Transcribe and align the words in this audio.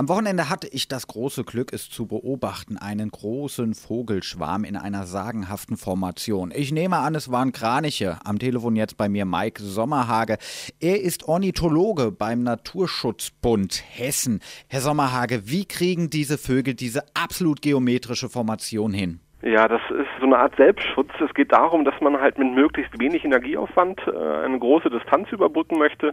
Am 0.00 0.08
Wochenende 0.08 0.48
hatte 0.48 0.66
ich 0.66 0.88
das 0.88 1.08
große 1.08 1.44
Glück, 1.44 1.74
es 1.74 1.90
zu 1.90 2.06
beobachten, 2.06 2.78
einen 2.78 3.10
großen 3.10 3.74
Vogelschwarm 3.74 4.64
in 4.64 4.78
einer 4.78 5.04
sagenhaften 5.04 5.76
Formation. 5.76 6.54
Ich 6.56 6.72
nehme 6.72 6.96
an, 6.96 7.14
es 7.14 7.30
waren 7.30 7.52
Kraniche. 7.52 8.16
Am 8.24 8.38
Telefon 8.38 8.76
jetzt 8.76 8.96
bei 8.96 9.10
mir 9.10 9.26
Mike 9.26 9.62
Sommerhage. 9.62 10.38
Er 10.80 11.02
ist 11.02 11.28
Ornithologe 11.28 12.12
beim 12.12 12.42
Naturschutzbund 12.44 13.84
Hessen. 13.90 14.40
Herr 14.70 14.80
Sommerhage, 14.80 15.42
wie 15.44 15.66
kriegen 15.66 16.08
diese 16.08 16.38
Vögel 16.38 16.72
diese 16.72 17.02
absolut 17.12 17.60
geometrische 17.60 18.30
Formation 18.30 18.94
hin? 18.94 19.20
Ja, 19.42 19.68
das 19.68 19.82
ist 19.90 20.08
so 20.18 20.24
eine 20.24 20.38
Art 20.38 20.56
Selbstschutz. 20.56 21.10
Es 21.22 21.34
geht 21.34 21.52
darum, 21.52 21.84
dass 21.84 22.00
man 22.00 22.18
halt 22.18 22.38
mit 22.38 22.54
möglichst 22.54 22.98
wenig 22.98 23.26
Energieaufwand 23.26 24.00
äh, 24.06 24.44
eine 24.46 24.58
große 24.58 24.88
Distanz 24.88 25.30
überbrücken 25.30 25.78
möchte 25.78 26.12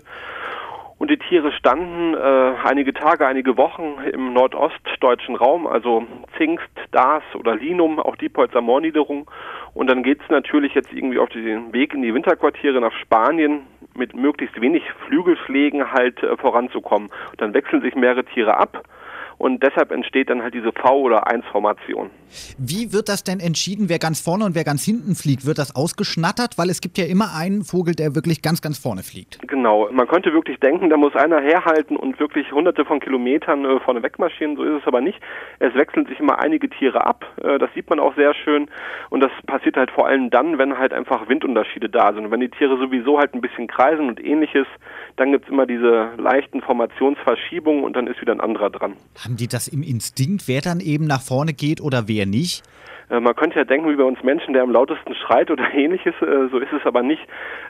und 1.08 1.12
die 1.12 1.30
Tiere 1.30 1.54
standen 1.54 2.16
äh, 2.16 2.54
einige 2.66 2.94
Tage, 2.94 3.26
einige 3.26 3.55
Wochen 3.55 3.96
im 4.12 4.34
nordostdeutschen 4.34 5.38
Raum, 5.38 5.66
also 5.66 6.05
Zingst, 6.38 6.68
Dars 6.91 7.23
oder 7.34 7.55
Linum, 7.55 7.98
auch 7.98 8.18
die 8.18 8.30
Moorniederung. 8.59 9.31
Und 9.73 9.88
dann 9.90 10.04
geht 10.04 10.20
es 10.22 10.30
natürlich 10.30 10.73
jetzt 10.73 10.91
irgendwie 10.91 11.17
auf 11.17 11.30
den 11.30 11.72
Weg 11.72 11.94
in 11.94 12.02
die 12.02 12.14
Winterquartiere 12.14 12.81
nach 12.81 12.91
Spanien 12.91 13.62
mit 13.95 14.17
möglichst 14.17 14.59
wenig 14.59 14.84
Flügelschlägen 15.08 15.94
halt 15.94 16.22
äh, 16.23 16.36
voranzukommen. 16.36 17.08
Und 17.31 17.39
dann 17.39 17.53
wechseln 17.53 17.81
sich 17.81 17.95
mehrere 17.95 18.26
Tiere 18.26 18.58
ab 18.58 18.84
und 19.38 19.62
deshalb 19.62 19.91
entsteht 19.91 20.30
dann 20.30 20.41
halt 20.41 20.54
diese 20.54 20.72
V- 20.72 21.02
oder 21.02 21.27
1-Formation. 21.27 22.09
Wie 22.58 22.91
wird 22.91 23.08
das 23.08 23.23
denn 23.23 23.40
entschieden, 23.40 23.90
wer 23.90 24.00
ganz 24.00 24.20
vorne 24.20 24.45
und 24.45 24.55
wer 24.55 24.64
ganz 24.64 24.84
hinten 24.84 25.16
fliegt? 25.16 25.45
Wird 25.45 25.59
das 25.59 25.76
ausgeschnattert? 25.76 26.58
Weil 26.58 26.70
es 26.70 26.82
gibt 26.82 26.98
ja 26.98 27.05
immer 27.05 27.36
einen 27.36 27.64
Vogel, 27.64 27.95
der 27.95 28.16
wirklich 28.16 28.42
ganz, 28.42 28.62
ganz 28.62 28.78
vorne 28.78 29.04
fliegt. 29.04 29.40
Genau. 29.48 29.90
Man 29.92 30.08
könnte 30.08 30.34
wirklich 30.34 30.59
denken, 30.59 30.90
da 30.90 30.98
muss 30.98 31.16
einer 31.16 31.40
herhalten 31.40 31.95
und 31.95 32.20
wirklich 32.20 32.52
hunderte 32.52 32.84
von 32.86 33.00
Kilometern 33.00 33.64
äh, 33.66 33.80
vorne 33.80 34.04
wegmarschieren. 34.04 34.55
So 34.58 34.64
ist 34.64 34.81
es 34.81 34.88
aber 34.88 35.02
nicht. 35.02 35.20
Es 35.59 35.73
wechseln 35.76 36.06
sich 36.08 36.20
immer 36.20 36.40
einige 36.40 36.70
Tiere 36.70 37.06
ab. 37.06 37.26
Äh, 37.44 37.59
das 37.59 37.70
sieht 37.73 37.89
man 37.89 38.00
auch 38.00 38.16
sehr 38.16 38.33
schön. 38.33 38.67
Und 39.09 39.22
das 39.22 39.31
passiert 39.45 39.78
halt 39.78 39.92
vor 39.92 40.08
allem 40.08 40.30
dann, 40.30 40.58
wenn 40.58 40.78
halt 40.78 40.94
einfach 40.94 41.30
Windunterschiede 41.30 41.89
da 41.89 42.14
sind. 42.14 42.26
Und 42.26 42.31
wenn 42.31 42.42
die 42.42 42.50
Tiere 42.50 42.78
sowieso 42.78 43.20
halt 43.20 43.33
ein 43.33 43.42
bisschen 43.42 43.67
kreisen 43.67 44.08
und 44.08 44.23
ähnliches, 44.23 44.67
dann 45.16 45.31
gibt 45.31 45.45
es 45.45 45.52
immer 45.52 45.66
diese 45.66 46.09
leichten 46.17 46.61
Formationsverschiebungen 46.61 47.83
und 47.83 47.95
dann 47.95 48.08
ist 48.08 48.20
wieder 48.22 48.33
ein 48.33 48.42
anderer 48.42 48.70
dran. 48.70 48.94
Haben 49.28 49.36
die 49.36 49.50
das 49.50 49.67
im 49.67 49.83
Instinkt, 49.83 50.47
wer 50.47 50.61
dann 50.61 50.80
eben 50.80 51.06
nach 51.06 51.20
vorne 51.20 51.52
geht 51.52 51.81
oder 51.81 52.08
wer 52.08 52.25
nicht? 52.25 52.64
Äh, 53.09 53.20
man 53.20 53.36
könnte 53.36 53.58
ja 53.58 53.66
denken, 53.66 53.89
wie 53.89 53.97
bei 53.97 54.06
uns 54.06 54.23
Menschen, 54.23 54.53
der 54.53 54.64
am 54.64 54.72
lautesten 54.72 55.14
schreit 55.16 55.52
oder 55.52 55.70
ähnliches, 55.73 56.16
äh, 56.22 56.47
so 56.50 56.59
ist 56.59 56.72
es 56.72 56.86
aber 56.86 57.03
nicht. 57.03 57.22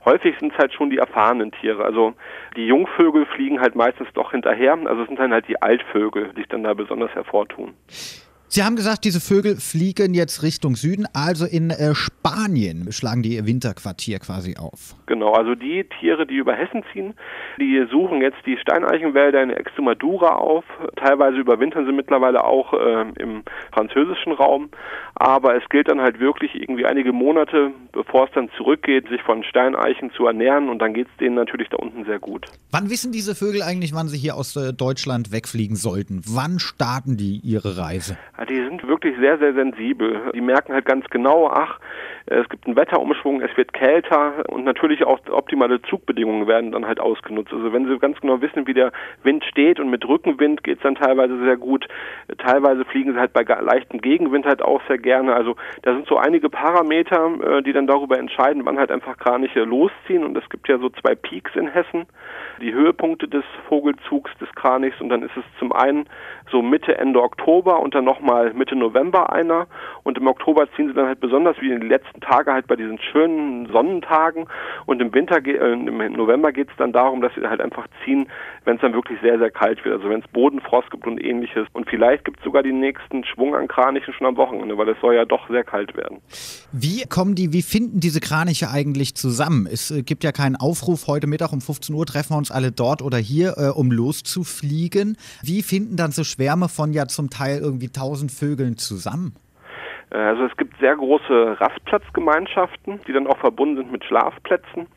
Häufig 0.06 0.38
sind 0.40 0.54
es 0.54 0.58
halt 0.60 0.72
schon 0.76 0.92
die 0.92 1.00
erfahrenen 1.00 1.52
Tiere. 1.52 1.84
Also 1.84 2.14
die 2.56 2.68
Jungvögel 2.68 3.26
fliegen 3.26 3.60
halt 3.60 3.76
meistens 3.76 4.08
doch 4.14 4.34
hinterher, 4.34 4.78
also 4.86 5.02
es 5.02 5.08
sind 5.08 5.18
dann 5.18 5.34
halt 5.34 5.48
die 5.48 5.60
Altvögel, 5.60 6.30
die 6.36 6.42
sich 6.42 6.48
dann 6.48 6.62
da 6.62 6.76
besonders 6.76 7.10
hervortun. 7.16 7.74
Sie 8.50 8.64
haben 8.64 8.78
gesagt, 8.78 9.04
diese 9.04 9.20
Vögel 9.20 9.58
fliegen 9.58 10.14
jetzt 10.14 10.42
Richtung 10.42 10.76
Süden, 10.76 11.06
also 11.14 11.46
in 11.46 11.70
äh, 11.70 11.94
Spanien 11.94 12.94
schlagen 12.94 13.22
die 13.22 13.36
ihr 13.36 13.46
Winterquartier 13.46 14.20
quasi 14.20 14.56
auf. 14.58 14.96
Genau, 15.06 15.34
also 15.34 15.54
die 15.54 15.84
Tiere, 16.00 16.26
die 16.26 16.36
über 16.38 16.54
Hessen 16.54 16.84
ziehen, 16.94 17.14
die 17.60 17.86
suchen 17.92 18.22
jetzt 18.22 18.38
die 18.46 18.58
Steineichenwälder 18.58 19.44
in 19.44 19.50
Extremadura 19.50 20.36
auf. 20.36 20.64
Teilweise 20.96 21.38
überwintern 21.38 21.86
sie 21.86 21.92
mittlerweile 21.92 22.46
auch 22.46 22.74
äh, 22.74 23.06
im 23.20 23.44
französischen 23.74 24.32
Raum. 24.32 24.70
Aber 25.16 25.56
es 25.56 25.68
gilt 25.70 25.90
dann 25.90 26.00
halt 26.00 26.20
wirklich 26.20 26.56
irgendwie 26.56 26.86
einige 26.86 27.12
Monate, 27.12 27.72
bevor 27.92 28.26
es 28.26 28.32
dann 28.34 28.50
zurückgeht, 28.56 29.10
sich 29.10 29.22
von 29.24 29.44
Steineichen 29.44 30.12
zu 30.12 30.26
ernähren 30.26 30.70
und 30.70 30.80
dann 30.80 30.94
geht 30.94 31.08
es 31.08 31.18
denen 31.18 31.36
natürlich 31.36 31.70
da 31.70 31.78
unten 31.78 32.06
sehr 32.06 32.20
gut. 32.20 32.46
Wann 32.72 32.90
wissen 32.90 33.12
diese 33.12 33.36
Vögel 33.36 33.62
eigentlich, 33.62 33.94
wann 33.94 34.08
sie 34.08 34.18
hier 34.18 34.36
aus 34.36 34.56
äh, 34.56 34.74
Deutschland 34.74 35.32
wegfliegen 35.32 35.76
sollten? 35.76 36.22
Wann 36.26 36.60
starten 36.60 37.18
die 37.18 37.42
ihre 37.44 37.78
Reise? 37.78 38.18
Die 38.46 38.64
sind 38.64 38.88
wirklich 38.88 39.18
sehr, 39.18 39.38
sehr 39.38 39.54
sensibel. 39.54 40.32
Die 40.34 40.42
merken 40.42 40.74
halt 40.74 40.86
ganz 40.86 41.06
genau, 41.10 41.50
ach, 41.50 41.80
es 42.30 42.48
gibt 42.50 42.68
einen 42.68 42.76
Wetterumschwung, 42.76 43.42
es 43.42 43.56
wird 43.56 43.72
kälter 43.72 44.44
und 44.50 44.66
natürlich 44.66 45.06
auch 45.06 45.20
optimale 45.30 45.82
Zugbedingungen 45.84 46.46
werden 46.46 46.74
dann 46.74 46.86
halt 46.86 47.00
ausgenutzt. 47.00 47.54
Also 47.54 47.72
wenn 47.72 47.88
sie 47.88 47.98
ganz 48.00 48.20
genau 48.20 48.42
wissen, 48.42 48.68
wie 48.68 48.74
der 48.74 48.92
Wind 49.24 49.46
steht 49.46 49.80
und 49.80 49.90
mit 49.90 50.06
Rückenwind 50.06 50.62
geht 50.64 50.78
es 50.78 50.84
dann 50.84 50.96
teilweise 50.96 51.40
sehr 51.40 51.56
gut. 51.56 51.88
Teilweise 52.38 52.84
fliegen 52.84 53.14
sie 53.14 53.20
halt 53.20 53.32
bei 53.32 53.44
leichtem 53.44 54.02
Gegenwind 54.02 54.46
halt 54.46 54.62
auch 54.62 54.82
sehr 54.90 54.98
gerne. 54.98 55.34
Also 55.34 55.56
da 55.84 55.94
sind 55.94 56.06
so 56.08 56.18
einige 56.18 56.50
Parameter, 56.50 57.32
äh, 57.42 57.64
die 57.64 57.72
dann 57.72 57.88
darüber 57.88 58.20
entscheiden, 58.20 58.66
wann 58.66 58.78
halt 58.78 58.92
einfach 58.92 59.18
Kraniche 59.18 59.64
losziehen. 59.64 60.26
Und 60.26 60.38
es 60.38 60.48
gibt 60.50 60.68
ja 60.68 60.80
so 60.80 60.90
zwei 60.90 61.16
Peaks 61.16 61.56
in 61.56 61.68
Hessen, 61.68 62.08
die 62.62 62.74
Höhepunkte 62.74 63.30
des 63.30 63.46
Vogelzugs 63.70 64.32
des 64.40 64.54
Kranichs. 64.54 65.00
Und 65.00 65.08
dann 65.10 65.24
ist 65.24 65.36
es 65.38 65.46
zum 65.60 65.72
einen 65.72 66.10
so 66.52 66.62
Mitte, 66.62 66.98
Ende 66.98 67.22
Oktober 67.22 67.80
und 67.80 67.96
dann 67.96 68.04
nochmal 68.04 68.27
Mitte 68.54 68.76
November 68.76 69.32
einer. 69.32 69.68
Und 70.04 70.18
im 70.18 70.28
Oktober 70.28 70.68
ziehen 70.76 70.88
sie 70.88 70.94
dann 70.94 71.08
halt 71.08 71.20
besonders 71.20 71.58
wie 71.60 71.72
in 71.72 71.80
den 71.80 71.90
letzten 71.90 72.22
Tage 72.22 72.54
halt 72.54 72.68
bei 72.68 72.76
diesen 72.76 73.00
schönen 73.00 73.68
Sonnentagen. 73.68 74.48
Und 74.86 75.02
im 75.02 75.14
Winter, 75.14 75.46
äh, 75.46 75.74
im 75.74 76.14
November 76.14 76.52
geht 76.52 76.70
es 76.70 76.76
dann 76.78 76.94
darum, 76.94 77.22
dass 77.22 77.34
sie 77.36 77.48
halt 77.48 77.62
einfach 77.62 77.88
ziehen, 78.04 78.28
wenn 78.66 78.76
es 78.76 78.82
dann 78.82 78.94
wirklich 78.94 79.20
sehr, 79.22 79.40
sehr 79.40 79.52
kalt 79.52 79.84
wird. 79.84 79.96
Also 79.96 80.10
wenn 80.10 80.20
es 80.20 80.28
Bodenfrost 80.28 80.92
gibt 80.92 81.08
und 81.08 81.24
ähnliches. 81.24 81.68
Und 81.74 81.90
vielleicht 81.90 82.26
gibt 82.26 82.40
es 82.40 82.44
sogar 82.44 82.64
den 82.64 82.80
nächsten 82.80 83.24
Schwung 83.24 83.56
an 83.56 83.68
Kranichen 83.68 84.14
schon 84.14 84.28
am 84.28 84.38
Wochenende, 84.38 84.78
weil 84.78 84.90
es 84.90 84.98
soll 85.02 85.16
ja 85.16 85.26
doch 85.26 85.50
sehr 85.50 85.64
kalt 85.64 85.96
werden. 85.96 86.20
Wie 86.72 87.04
kommen 87.08 87.36
die, 87.36 87.54
wie 87.54 87.62
finden 87.62 88.00
diese 88.00 88.20
Kraniche 88.20 88.70
eigentlich 88.70 89.16
zusammen? 89.16 89.68
Es 89.72 89.92
äh, 89.92 90.04
gibt 90.04 90.24
ja 90.24 90.32
keinen 90.32 90.56
Aufruf, 90.56 91.08
heute 91.08 91.28
Mittag 91.28 91.54
um 91.54 91.62
15 91.62 91.96
Uhr 91.96 92.06
treffen 92.06 92.34
wir 92.34 92.38
uns 92.38 92.52
alle 92.52 92.72
dort 92.72 93.02
oder 93.02 93.18
hier, 93.18 93.56
äh, 93.58 93.70
um 93.70 93.92
loszufliegen. 93.92 95.18
Wie 95.42 95.64
finden 95.64 95.96
dann 95.96 96.12
so 96.12 96.24
Schwärme 96.24 96.70
von 96.70 96.94
ja 96.94 97.08
zum 97.08 97.30
Teil 97.30 97.60
irgendwie 97.60 97.90
tausend 98.18 98.32
Vögeln 98.32 98.78
zusammen? 98.78 99.36
Äh, 100.12 100.18
also 100.18 100.46
es 100.46 100.58
gibt 100.58 100.78
sehr 100.80 100.96
große 100.96 101.60
Rastplatzgemeinschaften, 101.60 103.02
die 103.08 103.14
dann 103.14 103.28
auch 103.28 103.38
verbunden 103.38 103.78
sind 103.78 103.92
mit 103.92 104.04
Schlafplätzen. 104.06 104.88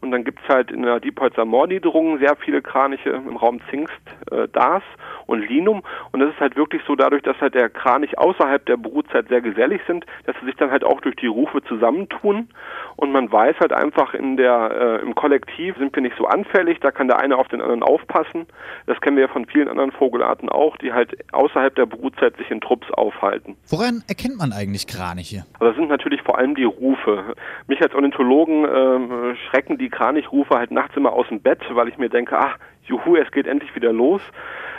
Und 0.00 0.12
dann 0.12 0.24
gibt 0.24 0.40
es 0.42 0.48
halt 0.48 0.70
in 0.70 0.82
der 0.82 0.98
Diepholzer 0.98 1.44
Moorniederung 1.44 2.18
sehr 2.18 2.34
viele 2.36 2.62
Kraniche 2.62 3.10
im 3.10 3.36
Raum 3.36 3.60
Zingst, 3.68 3.92
äh, 4.30 4.48
Dars 4.48 4.82
und 5.26 5.46
Linum. 5.46 5.82
Und 6.12 6.20
das 6.20 6.30
ist 6.30 6.40
halt 6.40 6.56
wirklich 6.56 6.82
so 6.86 6.96
dadurch, 6.96 7.22
dass 7.22 7.38
halt 7.40 7.54
der 7.54 7.68
Kranich 7.68 8.18
außerhalb 8.18 8.64
der 8.64 8.78
Brutzeit 8.78 9.28
sehr 9.28 9.42
gesellig 9.42 9.82
sind, 9.86 10.06
dass 10.24 10.34
sie 10.40 10.46
sich 10.46 10.56
dann 10.56 10.70
halt 10.70 10.84
auch 10.84 11.00
durch 11.02 11.16
die 11.16 11.26
Rufe 11.26 11.62
zusammentun. 11.64 12.48
Und 12.96 13.12
man 13.12 13.30
weiß 13.30 13.56
halt 13.60 13.72
einfach 13.72 14.14
in 14.14 14.36
der, 14.36 15.00
äh, 15.00 15.02
im 15.02 15.14
Kollektiv 15.14 15.76
sind 15.76 15.94
wir 15.94 16.02
nicht 16.02 16.16
so 16.16 16.26
anfällig, 16.26 16.80
da 16.80 16.90
kann 16.90 17.08
der 17.08 17.18
eine 17.18 17.36
auf 17.36 17.48
den 17.48 17.60
anderen 17.60 17.82
aufpassen. 17.82 18.46
Das 18.86 19.00
kennen 19.00 19.16
wir 19.16 19.24
ja 19.24 19.28
von 19.28 19.46
vielen 19.46 19.68
anderen 19.68 19.92
Vogelarten 19.92 20.48
auch, 20.48 20.76
die 20.78 20.92
halt 20.92 21.14
außerhalb 21.32 21.74
der 21.74 21.86
Brutzeit 21.86 22.36
sich 22.38 22.50
in 22.50 22.60
Trupps 22.60 22.90
aufhalten. 22.92 23.56
Woran 23.68 24.02
erkennt 24.08 24.38
man 24.38 24.49
eigentlich 24.52 24.86
Kraniche? 24.86 25.44
Also 25.54 25.66
das 25.66 25.76
sind 25.76 25.88
natürlich 25.88 26.22
vor 26.22 26.38
allem 26.38 26.54
die 26.54 26.64
Rufe. 26.64 27.34
Mich 27.66 27.80
als 27.82 27.94
Ornithologen 27.94 28.64
äh, 28.64 29.36
schrecken 29.48 29.78
die 29.78 29.88
Kranichrufe 29.88 30.54
halt 30.54 30.70
nachts 30.70 30.96
immer 30.96 31.12
aus 31.12 31.28
dem 31.28 31.40
Bett, 31.40 31.60
weil 31.70 31.88
ich 31.88 31.98
mir 31.98 32.08
denke, 32.08 32.38
ach, 32.38 32.56
juhu, 32.90 33.16
es 33.16 33.30
geht 33.30 33.46
endlich 33.46 33.74
wieder 33.74 33.92
los. 33.92 34.20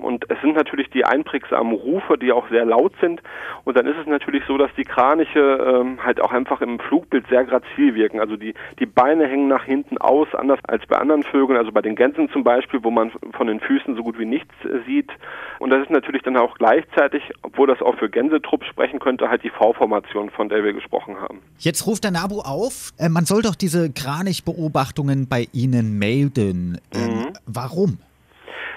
Und 0.01 0.25
es 0.29 0.41
sind 0.41 0.55
natürlich 0.55 0.89
die 0.89 1.05
einprägsamen 1.05 1.73
Rufe, 1.73 2.17
die 2.17 2.31
auch 2.31 2.49
sehr 2.49 2.65
laut 2.65 2.93
sind. 2.99 3.21
Und 3.65 3.77
dann 3.77 3.85
ist 3.85 3.97
es 3.97 4.07
natürlich 4.07 4.43
so, 4.47 4.57
dass 4.57 4.71
die 4.75 4.83
Kraniche 4.83 5.39
ähm, 5.39 6.03
halt 6.03 6.19
auch 6.21 6.31
einfach 6.31 6.61
im 6.61 6.79
Flugbild 6.79 7.27
sehr 7.29 7.43
grazil 7.45 7.93
wirken. 7.93 8.19
Also 8.19 8.35
die, 8.35 8.55
die 8.79 8.87
Beine 8.87 9.27
hängen 9.27 9.47
nach 9.47 9.63
hinten 9.63 9.99
aus, 9.99 10.27
anders 10.33 10.59
als 10.67 10.85
bei 10.87 10.97
anderen 10.97 11.21
Vögeln, 11.23 11.57
also 11.57 11.71
bei 11.71 11.81
den 11.81 11.95
Gänsen 11.95 12.29
zum 12.31 12.43
Beispiel, 12.43 12.83
wo 12.83 12.89
man 12.89 13.11
von 13.33 13.45
den 13.45 13.59
Füßen 13.59 13.95
so 13.95 14.01
gut 14.01 14.17
wie 14.17 14.25
nichts 14.25 14.53
sieht. 14.87 15.11
Und 15.59 15.69
das 15.69 15.83
ist 15.83 15.91
natürlich 15.91 16.23
dann 16.23 16.35
auch 16.35 16.55
gleichzeitig, 16.55 17.21
obwohl 17.43 17.67
das 17.67 17.81
auch 17.81 17.95
für 17.97 18.09
Gänsetrupp 18.09 18.63
sprechen 18.65 18.99
könnte, 18.99 19.29
halt 19.29 19.43
die 19.43 19.51
V-Formation, 19.51 20.31
von 20.31 20.49
der 20.49 20.63
wir 20.63 20.73
gesprochen 20.73 21.21
haben. 21.21 21.41
Jetzt 21.59 21.85
ruft 21.85 22.03
der 22.03 22.11
Nabu 22.11 22.39
auf, 22.39 22.91
äh, 22.97 23.07
man 23.07 23.25
soll 23.25 23.43
doch 23.43 23.55
diese 23.55 23.91
Kranichbeobachtungen 23.91 25.27
bei 25.27 25.47
Ihnen 25.53 25.99
melden. 25.99 26.79
Ähm, 26.91 27.09
mhm. 27.09 27.33
Warum? 27.45 27.99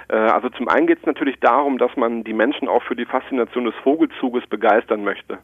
Äh, 0.08 0.16
also 0.16 0.48
zum 0.50 0.68
einen 0.68 0.86
geht 0.86 0.98
es 0.98 1.06
natürlich 1.06 1.38
darum, 1.40 1.78
dass 1.78 1.96
man 1.96 2.24
die 2.24 2.32
Menschen 2.32 2.68
auch 2.68 2.82
für 2.82 2.96
die 2.96 3.06
Faszination 3.06 3.64
des 3.64 3.74
Vogelzuges 3.82 4.46
begeistern 4.46 5.04
möchte. 5.04 5.38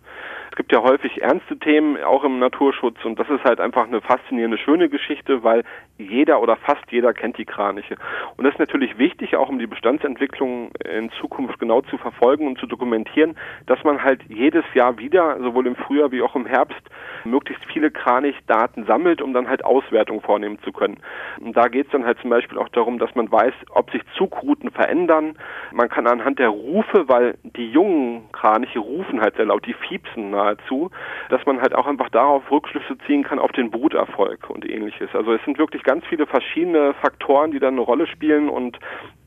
Es 0.50 0.56
gibt 0.56 0.72
ja 0.72 0.82
häufig 0.82 1.22
ernste 1.22 1.58
Themen, 1.58 2.02
auch 2.02 2.24
im 2.24 2.38
Naturschutz, 2.38 3.04
und 3.04 3.18
das 3.18 3.28
ist 3.30 3.44
halt 3.44 3.60
einfach 3.60 3.86
eine 3.86 4.00
faszinierende, 4.00 4.58
schöne 4.58 4.88
Geschichte, 4.88 5.44
weil 5.44 5.62
jeder 5.96 6.42
oder 6.42 6.56
fast 6.56 6.82
jeder 6.90 7.14
kennt 7.14 7.38
die 7.38 7.44
Kraniche. 7.44 7.96
Und 8.36 8.44
das 8.44 8.54
ist 8.54 8.58
natürlich 8.58 8.98
wichtig, 8.98 9.36
auch 9.36 9.48
um 9.48 9.58
die 9.58 9.68
Bestandsentwicklung 9.68 10.72
in 10.84 11.10
Zukunft 11.20 11.58
genau 11.60 11.82
zu 11.82 11.98
verfolgen 11.98 12.46
und 12.48 12.58
zu 12.58 12.66
dokumentieren, 12.66 13.36
dass 13.66 13.82
man 13.84 14.02
halt 14.02 14.22
jedes 14.28 14.64
Jahr 14.74 14.98
wieder, 14.98 15.38
sowohl 15.40 15.66
im 15.66 15.76
Frühjahr 15.76 16.10
wie 16.10 16.22
auch 16.22 16.34
im 16.34 16.46
Herbst, 16.46 16.82
möglichst 17.24 17.64
viele 17.66 17.90
Kranichdaten 17.90 18.86
sammelt, 18.86 19.22
um 19.22 19.32
dann 19.32 19.48
halt 19.48 19.64
Auswertungen 19.64 20.20
vornehmen 20.20 20.58
zu 20.64 20.72
können. 20.72 20.98
Und 21.38 21.56
da 21.56 21.68
geht 21.68 21.86
es 21.86 21.92
dann 21.92 22.04
halt 22.04 22.18
zum 22.20 22.30
Beispiel 22.30 22.58
auch 22.58 22.68
darum, 22.70 22.98
dass 22.98 23.14
man 23.14 23.30
weiß, 23.30 23.54
ob 23.70 23.90
sich 23.90 24.02
Zugruf 24.16 24.40
Flugrouten 24.40 24.70
verändern. 24.70 25.34
Man 25.72 25.88
kann 25.88 26.06
anhand 26.06 26.38
der 26.38 26.48
Rufe, 26.48 27.08
weil 27.08 27.36
die 27.42 27.70
jungen 27.70 28.30
Kraniche 28.32 28.78
rufen 28.78 29.20
halt 29.20 29.36
sehr 29.36 29.46
laut, 29.46 29.66
die 29.66 29.74
fiepsen 29.74 30.30
nahezu, 30.40 30.90
dass 31.28 31.44
man 31.46 31.60
halt 31.60 31.74
auch 31.74 31.86
einfach 31.86 32.08
darauf 32.10 32.50
Rückschlüsse 32.50 32.96
ziehen 33.06 33.22
kann 33.22 33.38
auf 33.38 33.52
den 33.52 33.70
Bruterfolg 33.70 34.48
und 34.50 34.68
ähnliches. 34.68 35.10
Also 35.12 35.32
es 35.32 35.44
sind 35.44 35.58
wirklich 35.58 35.82
ganz 35.82 36.04
viele 36.06 36.26
verschiedene 36.26 36.94
Faktoren, 36.94 37.50
die 37.50 37.58
dann 37.58 37.74
eine 37.74 37.82
Rolle 37.82 38.06
spielen 38.06 38.48
und 38.48 38.78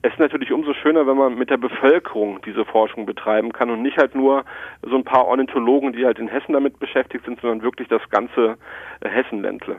es 0.06 0.12
ist 0.12 0.20
natürlich 0.20 0.52
umso 0.52 0.74
schöner, 0.74 1.08
wenn 1.08 1.16
man 1.16 1.36
mit 1.36 1.50
der 1.50 1.58
Bevölkerung 1.58 2.42
diese 2.46 2.66
Forschung 2.66 3.06
betreiben 3.06 3.54
kann 3.54 3.70
und 3.70 3.82
nicht 3.82 3.98
halt 3.98 4.16
nur 4.16 4.44
so 4.82 4.98
ein 4.98 5.06
paar 5.06 5.26
Ornithologen, 5.28 5.94
die 5.94 6.06
halt 6.06 6.20
in 6.20 6.28
Hessen 6.28 6.52
damit 6.52 6.78
beschäftigt 6.78 7.24
sind, 7.24 7.40
sondern 7.40 7.62
wirklich 7.62 7.88
das 7.88 8.02
ganze 8.10 8.58
Hessenländle. 9.02 9.78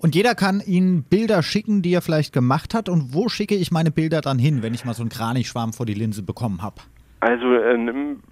Und 0.00 0.16
jeder 0.16 0.34
kann 0.34 0.60
Ihnen 0.66 1.04
Bilder 1.04 1.44
schicken, 1.44 1.80
die 1.80 1.94
er 1.94 2.02
vielleicht 2.02 2.32
gemacht 2.32 2.74
hat. 2.74 2.88
Und 2.88 3.14
wo 3.14 3.28
schicke 3.28 3.54
ich 3.54 3.70
meine 3.70 3.92
Bilder 3.92 4.20
dann 4.20 4.40
hin, 4.40 4.64
wenn 4.64 4.74
ich 4.74 4.84
mal 4.84 4.94
so 4.94 5.04
einen 5.04 5.10
Kranichschwarm 5.10 5.72
vor 5.72 5.86
die 5.86 5.94
Linse 5.94 6.24
bekommen 6.24 6.60
habe? 6.60 6.82
Also 7.22 7.54
äh, 7.54 7.78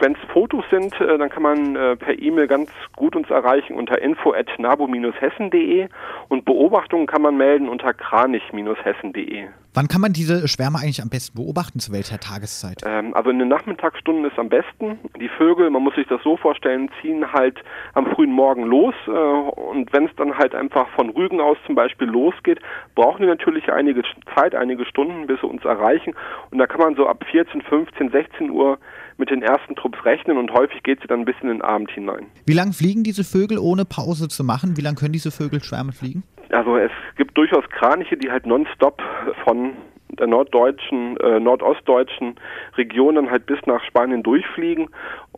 wenn 0.01 0.13
es 0.15 0.19
Fotos 0.33 0.65
sind, 0.69 1.01
äh, 1.01 1.17
dann 1.17 1.31
kann 1.31 1.45
man 1.45 1.77
äh, 1.77 1.95
per 1.95 2.19
E-Mail 2.19 2.49
ganz 2.49 2.73
gut 2.97 3.15
uns 3.15 3.31
erreichen 3.31 3.75
unter 3.77 4.03
info@nabo-hessen.de 4.03 5.87
und 6.29 6.45
Beobachtungen 6.45 7.07
kann 7.07 7.23
man 7.23 7.37
melden 7.37 7.69
unter 7.69 7.95
kranich-hessen.de. 7.95 9.47
Wann 9.73 9.87
kann 9.87 10.01
man 10.01 10.13
diese 10.13 10.49
Schwärme 10.49 10.79
eigentlich 10.79 11.01
am 11.01 11.11
besten 11.11 11.39
beobachten? 11.39 11.79
Zu 11.79 11.93
welcher 11.93 12.19
Tageszeit? 12.19 12.83
Ähm, 12.85 13.15
also 13.15 13.31
in 13.31 13.39
den 13.39 13.47
Nachmittagsstunden 13.47 14.25
ist 14.25 14.37
am 14.37 14.49
besten. 14.49 14.99
Die 15.21 15.29
Vögel, 15.29 15.71
man 15.71 15.83
muss 15.83 15.95
sich 15.95 16.09
das 16.09 16.21
so 16.25 16.37
vorstellen, 16.37 16.91
ziehen 17.01 17.33
halt 17.33 17.57
am 17.95 18.07
frühen 18.07 18.33
Morgen 18.33 18.65
los 18.65 18.95
äh, 19.07 19.11
und 19.11 19.93
wenn 19.93 20.07
es 20.07 20.11
dann 20.17 20.37
halt 20.37 20.57
einfach 20.57 20.89
von 20.97 21.11
Rügen 21.11 21.41
aus 21.41 21.57
zum 21.67 21.77
Beispiel 21.77 22.09
losgeht, 22.09 22.59
brauchen 22.97 23.23
die 23.23 23.29
natürlich 23.29 23.71
einige 23.71 24.03
Zeit, 24.35 24.57
einige 24.57 24.85
Stunden, 24.85 25.29
bis 25.29 25.41
sie 25.41 25.47
uns 25.47 25.65
erreichen 25.65 26.15
und 26.51 26.59
da 26.59 26.67
kann 26.67 26.81
man 26.81 26.97
so 26.97 27.07
ab 27.07 27.25
14, 27.31 27.63
15, 27.63 28.11
16 28.11 28.51
Uhr 28.51 28.77
mit 29.19 29.31
den 29.31 29.43
ersten 29.43 29.77
Trupps 29.77 30.05
rechnen 30.05 30.37
und 30.37 30.51
häufig 30.53 30.83
geht 30.83 31.01
sie 31.01 31.07
dann 31.07 31.25
bis 31.25 31.37
in 31.43 31.49
den 31.49 31.63
Abend 31.63 31.93
hinein. 31.93 32.27
Wie 32.45 32.55
lange 32.55 32.73
fliegen 32.73 33.05
diese 33.05 33.23
Vögel 33.23 33.59
ohne 33.59 33.85
Pause 33.85 34.27
zu 34.27 34.43
machen? 34.43 34.77
Wie 34.77 34.81
lange 34.81 34.97
können 34.97 35.13
diese 35.13 35.31
Vögel 35.31 35.63
Schwärme 35.63 35.93
fliegen? 35.93 36.25
Also 36.53 36.77
es 36.77 36.91
gibt 37.17 37.37
durchaus 37.37 37.69
Kraniche, 37.71 38.17
die 38.17 38.31
halt 38.31 38.47
nonstop 38.47 39.03
von 39.45 39.73
der 40.19 40.27
norddeutschen, 40.27 41.17
äh, 41.19 41.39
nordostdeutschen 41.39 42.37
Regionen 42.77 43.31
halt 43.31 43.47
bis 43.47 43.59
nach 43.67 43.83
Spanien 43.85 44.23
durchfliegen. 44.23 44.91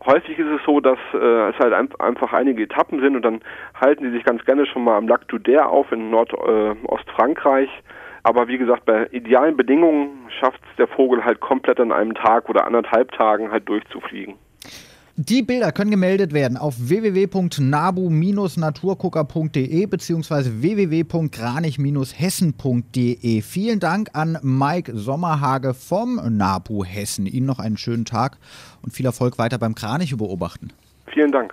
Häufig 0.05 0.39
ist 0.39 0.49
es 0.49 0.61
so, 0.65 0.81
dass 0.81 0.99
äh, 1.13 1.51
es 1.51 1.59
halt 1.59 1.75
ein, 1.75 1.89
einfach 1.99 2.33
einige 2.33 2.63
Etappen 2.63 3.01
sind 3.01 3.17
und 3.17 3.23
dann 3.23 3.41
halten 3.79 4.05
sie 4.05 4.11
sich 4.11 4.25
ganz 4.25 4.45
gerne 4.45 4.67
schon 4.67 4.85
mal 4.85 4.97
am 4.97 5.09
Lac 5.09 5.25
d'Uder 5.29 5.65
auf 5.65 5.93
in 5.93 6.11
Nordostfrankreich. 6.11 7.69
Äh, 7.69 7.93
aber 8.25 8.49
wie 8.49 8.59
gesagt, 8.59 8.85
bei 8.85 9.09
idealen 9.11 9.57
Bedingungen 9.57 10.29
schafft 10.41 10.61
es 10.71 10.77
der 10.77 10.89
Vogel 10.89 11.25
halt 11.25 11.41
komplett 11.41 11.81
an 11.81 11.93
einem 11.93 12.15
Tag 12.15 12.49
oder 12.49 12.67
anderthalb 12.67 13.11
Tagen 13.13 13.51
halt 13.51 13.69
durchzufliegen. 13.69 14.37
Die 15.17 15.43
Bilder 15.43 15.73
können 15.73 15.91
gemeldet 15.91 16.33
werden 16.33 16.57
auf 16.57 16.89
www.nabu-naturgucker.de 16.89 19.87
bzw. 19.87 20.63
www.kranich-hessen.de. 20.63 23.43
Vielen 23.43 23.79
Dank 23.79 24.09
an 24.15 24.39
Mike 24.41 24.97
Sommerhage 24.97 25.75
vom 25.75 26.19
Nabu 26.35 26.83
Hessen. 26.83 27.27
Ihnen 27.27 27.45
noch 27.45 27.59
einen 27.59 27.77
schönen 27.77 28.07
Tag 28.07 28.39
und 28.81 28.95
viel 28.95 29.05
Erfolg 29.05 29.37
weiter 29.37 29.59
beim 29.59 29.75
Kraniche 29.75 30.17
beobachten. 30.17 30.71
Vielen 31.13 31.31
Dank. 31.31 31.53